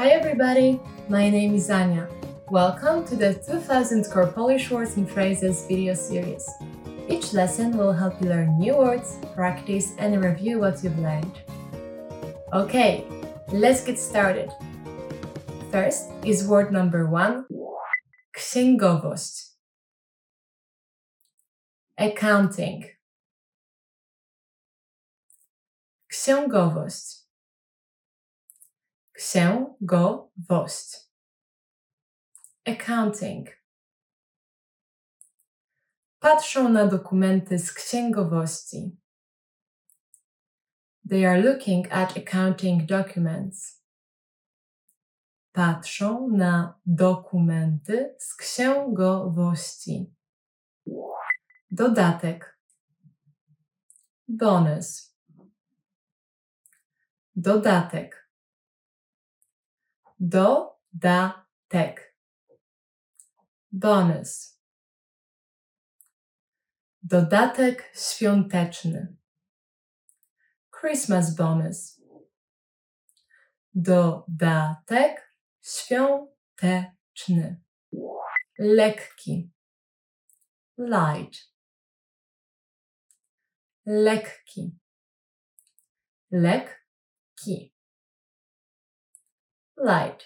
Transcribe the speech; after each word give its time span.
Hi 0.00 0.12
everybody, 0.12 0.80
my 1.10 1.28
name 1.28 1.54
is 1.54 1.68
Anya. 1.68 2.08
Welcome 2.48 3.04
to 3.04 3.14
the 3.16 3.34
2000 3.34 4.06
Core 4.10 4.28
Polish 4.28 4.70
Words 4.70 4.96
and 4.96 5.06
Phrases 5.06 5.66
video 5.68 5.92
series. 5.92 6.48
Each 7.06 7.34
lesson 7.34 7.76
will 7.76 7.92
help 7.92 8.18
you 8.18 8.30
learn 8.30 8.58
new 8.58 8.78
words, 8.78 9.18
practice, 9.34 9.92
and 9.98 10.24
review 10.24 10.58
what 10.58 10.82
you've 10.82 10.98
learned. 11.00 11.42
Okay, 12.54 13.04
let's 13.52 13.84
get 13.84 13.98
started. 13.98 14.48
First 15.70 16.08
is 16.24 16.48
word 16.48 16.72
number 16.72 17.04
one 17.04 17.44
księgowość. 18.32 19.52
Accounting. 21.98 22.84
Księgowość. 26.08 27.20
Księgowość. 29.20 30.96
Accounting. 32.64 33.48
Patrzą 36.18 36.68
na 36.68 36.86
dokumenty 36.86 37.58
z 37.58 37.72
księgowości. 37.72 38.96
They 41.08 41.28
are 41.28 41.40
looking 41.42 41.92
at 41.92 42.16
accounting 42.16 42.86
documents. 42.86 43.82
Patrzą 45.52 46.28
na 46.28 46.80
dokumenty 46.86 48.16
z 48.18 48.34
księgowości. 48.34 50.14
Dodatek. 51.70 52.58
Bonus. 54.28 55.16
Dodatek. 57.36 58.19
Dodatek. 60.20 62.16
Bonus. 63.72 64.60
Dodatek 67.02 67.92
świąteczny. 67.94 69.16
Christmas 70.80 71.36
bonus. 71.36 72.00
Dodatek 73.74 75.36
świąteczny. 75.62 77.60
Lekki. 78.58 79.50
Light. 80.78 81.50
Lekki. 83.86 84.78
Lekki. 86.30 87.74
Light. 89.82 90.24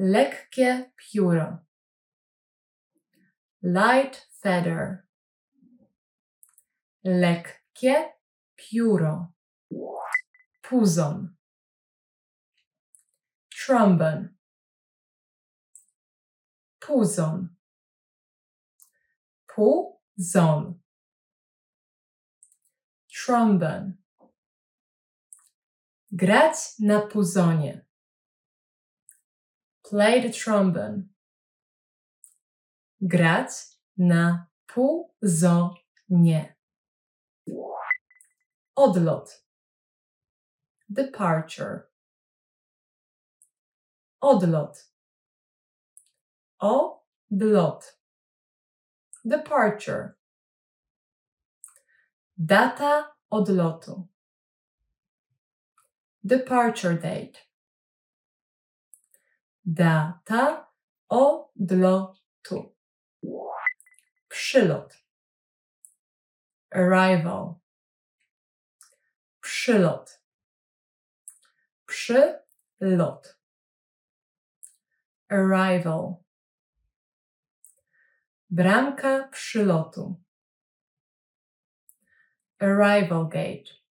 Lekkie 0.00 0.86
pióro. 0.96 1.60
Light 3.62 4.26
feather. 4.42 5.04
Lekkie 7.06 8.08
pióro. 8.56 9.32
Puzon. 10.60 11.36
Trombone. 13.48 14.30
Puzon. 16.80 17.50
Puzon. 19.48 20.80
Trombone. 23.08 23.98
Grać 26.16 26.78
na 26.78 27.00
puzonie. 27.00 27.86
Play 29.82 30.22
the 30.22 30.30
trombone. 30.30 31.02
Grać 33.00 33.50
na 33.96 34.46
puzonie. 34.66 36.56
Odlot. 38.76 39.44
Departure. 40.88 41.90
Odlot. 44.20 44.90
Odlot. 46.58 47.98
Departure. 49.24 50.14
Data 52.36 53.16
odlotu. 53.30 54.08
Departure 56.26 56.94
date. 56.94 57.38
Data 59.64 60.66
odlotu. 61.08 62.74
Przylot. 64.28 64.94
Arrival. 66.70 67.54
Przylot. 69.40 70.20
Przylot. 71.86 73.38
Arrival. 75.28 76.16
Bramka 78.50 79.28
przylotu. 79.28 80.22
Arrival 82.58 83.28
gate. 83.28 83.85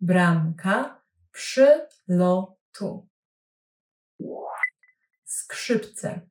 Bramka 0.00 1.02
przylotu. 1.32 3.08
Skrzypce. 5.24 6.28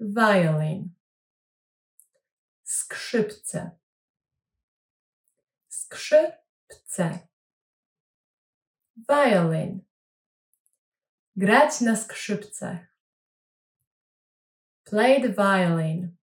Violin. 0.00 0.94
Skrzypce. 2.64 3.70
Skrzypce. 5.68 7.28
Violin. 8.96 9.84
Grać 11.36 11.80
na 11.80 11.96
skrzypcach. 11.96 12.80
Play 14.84 15.22
the 15.22 15.28
violin. 15.28 16.16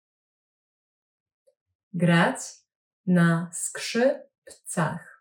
Grać 1.94 2.38
na 3.06 3.52
skrzypcach. 3.54 5.15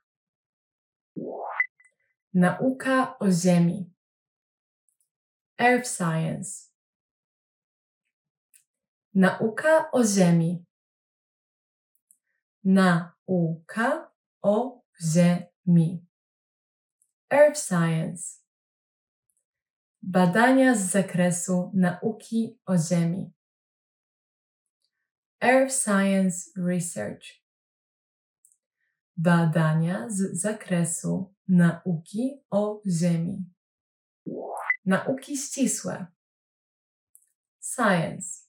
Nauka 2.34 3.16
o 3.20 3.30
Ziemi. 3.30 3.90
Earth 5.58 5.86
Science. 5.86 6.68
Nauka 9.14 9.88
o 9.92 10.02
Ziemi. 10.02 10.66
Nauka 12.66 14.08
o 14.42 14.82
Ziemi. 15.00 16.02
Earth 17.30 17.56
Science. 17.56 18.40
Badania 20.02 20.74
z 20.74 20.90
zakresu 20.90 21.70
nauki 21.74 22.58
o 22.66 22.76
Ziemi. 22.76 23.32
Earth 25.40 25.72
Science 25.72 26.50
Research. 26.56 27.43
Badania 29.16 30.10
z 30.10 30.40
zakresu 30.40 31.34
nauki 31.48 32.40
o 32.50 32.82
Ziemi. 32.86 33.44
Nauki 34.84 35.36
ścisłe. 35.36 36.06
Science. 37.60 38.44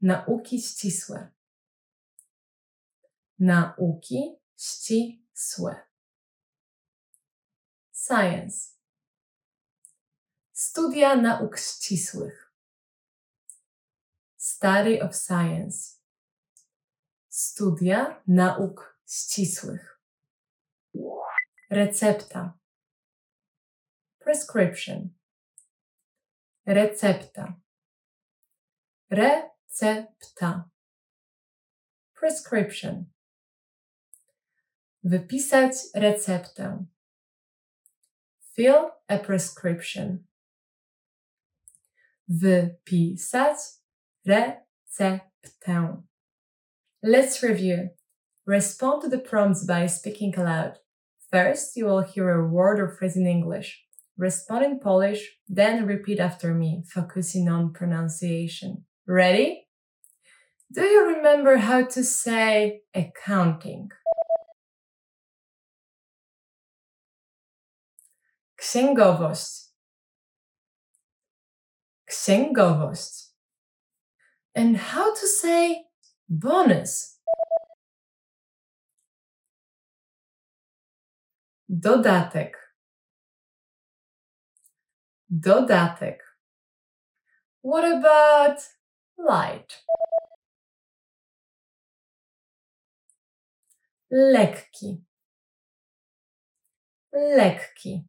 Nauki 0.00 0.62
ścisłe. 0.62 1.30
Nauki 3.38 4.36
ścisłe. 4.56 5.86
Science. 7.92 8.76
Studia 10.52 11.16
nauk 11.16 11.58
ścisłych. 11.58 12.52
Study 14.36 15.02
of 15.02 15.16
Science. 15.16 15.95
Studia 17.36 18.22
nauk 18.26 18.98
ścisłych. 19.06 20.00
Recepta. 21.70 22.58
Prescription. 24.18 25.08
Recepta. 26.66 27.60
Recepta. 29.10 30.70
Prescription. 32.14 33.04
Wypisać 35.04 35.74
receptę. 35.94 36.86
Fill 38.54 38.90
a 39.08 39.18
prescription. 39.18 40.26
Wypisać 42.28 43.58
receptę. 44.24 46.02
Let's 47.08 47.40
review. 47.40 47.90
Respond 48.46 49.02
to 49.02 49.08
the 49.08 49.20
prompts 49.20 49.64
by 49.64 49.86
speaking 49.86 50.34
aloud. 50.36 50.78
First, 51.30 51.76
you 51.76 51.84
will 51.84 52.02
hear 52.02 52.30
a 52.30 52.48
word 52.48 52.80
or 52.80 52.88
phrase 52.88 53.16
in 53.16 53.28
English. 53.28 53.84
Respond 54.18 54.64
in 54.64 54.80
Polish, 54.80 55.38
then 55.48 55.86
repeat 55.86 56.18
after 56.18 56.52
me, 56.52 56.82
focusing 56.92 57.48
on 57.48 57.72
pronunciation. 57.72 58.86
Ready? 59.06 59.68
Do 60.72 60.82
you 60.82 61.14
remember 61.14 61.58
how 61.58 61.84
to 61.84 62.02
say 62.02 62.80
accounting? 62.92 63.90
Księgowość. 68.56 69.70
Księgowość. 72.10 73.30
And 74.56 74.76
how 74.76 75.14
to 75.14 75.26
say 75.28 75.85
bonus? 76.28 77.18
Dodatek. 81.70 82.52
Dodatek. 85.30 86.18
What 87.62 87.84
about 87.84 88.58
light? 89.18 89.82
Lekki. 94.12 95.02
Lekki. 97.14 98.04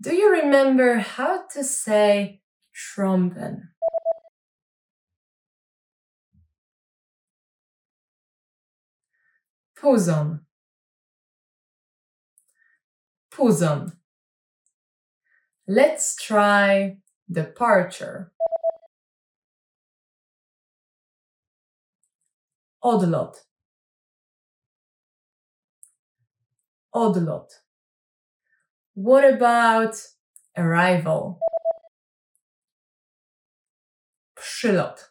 Do 0.00 0.14
you 0.14 0.30
remember 0.30 0.98
how 0.98 1.46
to 1.52 1.64
say 1.64 2.40
trompen? 2.74 3.68
Puzon. 9.80 10.40
Puzon. 13.30 13.92
Let's 15.68 16.16
try 16.16 16.96
departure. 17.30 18.32
Odlot. 22.82 23.36
Odlot. 26.94 27.48
What 28.94 29.24
about 29.24 29.94
arrival? 30.56 31.38
Przylot. 34.36 35.10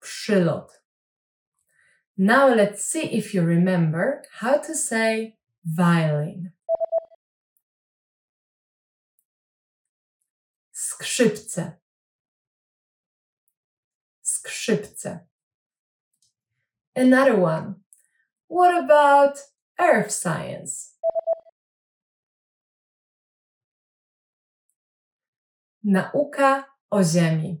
Przylot. 0.00 0.83
Now 2.16 2.54
let's 2.54 2.84
see 2.84 3.02
if 3.02 3.34
you 3.34 3.42
remember 3.42 4.22
how 4.38 4.58
to 4.58 4.74
say 4.74 5.36
violin. 5.64 6.52
Skrzypce. 10.72 11.76
Skrzypce. 14.24 15.22
Another 16.94 17.36
one. 17.36 17.76
What 18.46 18.84
about 18.84 19.38
earth 19.80 20.12
science? 20.12 20.92
Nauka 25.84 26.64
o 26.92 26.98
Ziemi. 26.98 27.58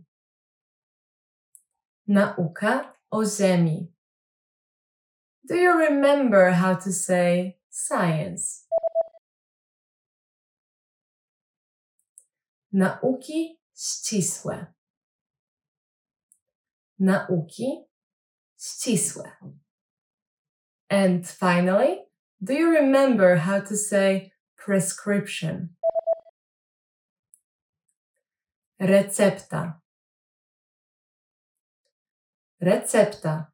Nauka 2.08 2.86
o 3.10 3.18
Ziemi. 3.24 3.88
Do 5.46 5.56
you 5.56 5.76
remember 5.78 6.52
how 6.52 6.74
to 6.74 6.92
say 6.92 7.58
science? 7.70 8.66
Nauki 12.72 13.60
ścisłe. 13.74 14.66
Nauki 16.98 17.84
ścisłe. 18.58 19.36
And 20.90 21.26
finally, 21.26 22.06
do 22.40 22.54
you 22.54 22.70
remember 22.70 23.36
how 23.36 23.60
to 23.60 23.76
say 23.76 24.32
prescription? 24.56 25.76
Recepta. 28.80 29.80
Recepta. 32.60 33.53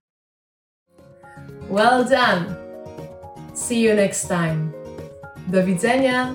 Well 1.71 2.03
done! 2.03 2.57
See 3.55 3.79
you 3.79 3.95
next 3.95 4.27
time. 4.27 4.75
Do 5.51 5.63
widzenia! 5.63 6.35